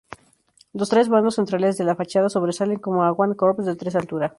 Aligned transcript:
Los 0.73 0.89
tres 0.89 1.09
vanos 1.09 1.35
centrales 1.35 1.77
de 1.77 1.83
la 1.83 1.95
fachada 1.95 2.27
sobresalen 2.27 2.79
como 2.79 3.03
avant-corps 3.03 3.63
de 3.67 3.75
tres 3.75 3.95
alturas. 3.95 4.29